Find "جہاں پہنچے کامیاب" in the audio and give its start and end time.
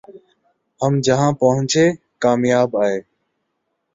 1.05-2.69